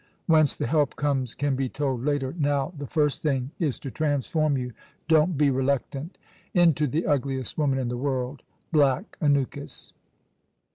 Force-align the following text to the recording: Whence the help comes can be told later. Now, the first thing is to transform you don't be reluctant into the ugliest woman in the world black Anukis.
Whence 0.25 0.57
the 0.57 0.65
help 0.65 0.95
comes 0.95 1.35
can 1.35 1.55
be 1.55 1.69
told 1.69 2.03
later. 2.03 2.33
Now, 2.39 2.73
the 2.75 2.87
first 2.87 3.21
thing 3.21 3.51
is 3.59 3.77
to 3.81 3.91
transform 3.91 4.57
you 4.57 4.73
don't 5.07 5.37
be 5.37 5.51
reluctant 5.51 6.17
into 6.55 6.87
the 6.87 7.05
ugliest 7.05 7.55
woman 7.55 7.77
in 7.77 7.89
the 7.89 7.97
world 8.01 8.41
black 8.71 9.15
Anukis. 9.21 9.93